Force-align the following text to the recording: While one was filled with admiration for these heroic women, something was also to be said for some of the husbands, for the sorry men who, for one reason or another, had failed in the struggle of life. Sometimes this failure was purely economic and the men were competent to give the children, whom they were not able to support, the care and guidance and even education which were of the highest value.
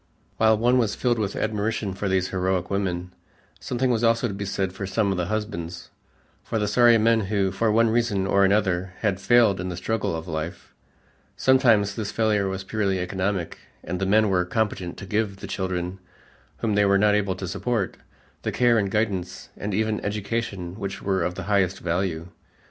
While 0.37 0.57
one 0.57 0.79
was 0.79 0.95
filled 0.95 1.19
with 1.19 1.35
admiration 1.35 1.93
for 1.93 2.09
these 2.09 2.29
heroic 2.29 2.71
women, 2.71 3.13
something 3.59 3.91
was 3.91 4.03
also 4.03 4.27
to 4.27 4.33
be 4.33 4.45
said 4.45 4.73
for 4.73 4.87
some 4.87 5.11
of 5.11 5.17
the 5.19 5.27
husbands, 5.27 5.91
for 6.43 6.57
the 6.57 6.67
sorry 6.67 6.97
men 6.97 7.19
who, 7.25 7.51
for 7.51 7.71
one 7.71 7.87
reason 7.91 8.25
or 8.25 8.43
another, 8.43 8.95
had 9.01 9.21
failed 9.21 9.61
in 9.61 9.69
the 9.69 9.77
struggle 9.77 10.15
of 10.15 10.27
life. 10.27 10.73
Sometimes 11.37 11.93
this 11.93 12.11
failure 12.11 12.47
was 12.49 12.63
purely 12.63 12.97
economic 12.99 13.59
and 13.83 13.99
the 13.99 14.07
men 14.07 14.29
were 14.31 14.43
competent 14.43 14.97
to 14.97 15.05
give 15.05 15.37
the 15.37 15.45
children, 15.45 15.99
whom 16.61 16.73
they 16.73 16.83
were 16.85 16.97
not 16.97 17.13
able 17.13 17.35
to 17.35 17.47
support, 17.47 17.95
the 18.41 18.51
care 18.51 18.79
and 18.79 18.89
guidance 18.89 19.49
and 19.55 19.71
even 19.71 20.03
education 20.03 20.79
which 20.79 21.03
were 21.03 21.21
of 21.21 21.35
the 21.35 21.43
highest 21.43 21.77
value. 21.77 22.29